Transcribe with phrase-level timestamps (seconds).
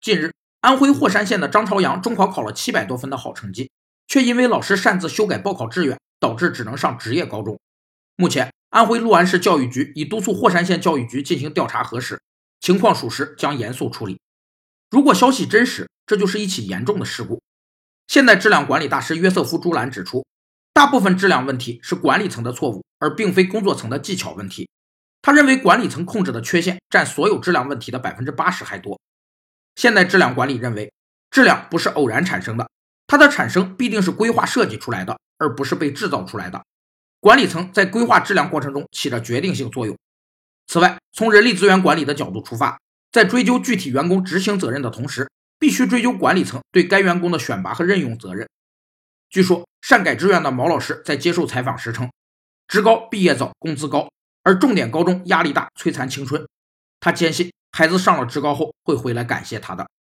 [0.00, 3.70] 近日，安徽霍山县的张朝阳中考考了七百多分的好成绩，
[4.06, 7.60] 却因为老师擅自修改报考志愿，导致只能上职业高中。
[8.16, 12.18] 目前，安徽六安市教育局已督促霍山县教育局进行调查核实，
[12.60, 14.18] 情况属实将严肃处理。
[14.90, 17.42] 如果消息真实，这就是一起严重的事故。
[18.06, 20.24] 现代质量管理大师约瑟夫·朱兰指出，
[20.72, 24.66] 大部分质量问题是管理层的错误，而并非工作层的技巧问题。
[25.20, 28.98] 他认为管理层控制的缺陷占所有质量问题的百分之八十还多。
[29.80, 30.92] 现代质量管理认为，
[31.30, 32.68] 质量不是偶然产生的，
[33.06, 36.62] 它的产生必定是规划设计出来的，而不是被制造出来的。
[37.18, 39.96] 管理层在规划质量过程中起着决定性作用。
[40.66, 42.78] 此外，从人力资源管理的角度出发，
[43.10, 48.46] 在追究具体员工执行责任的同时，必须追究管理层对该员工的选拔和任用责任。
[49.30, 52.10] 据说善改志愿的毛老师在接受采访时称
[52.68, 54.10] ：“职高毕业早，工资高，
[54.42, 56.46] 而重点高中压力大，摧残青春。”
[57.00, 59.90] 他坚信孩子上了职高后会回来感谢他的。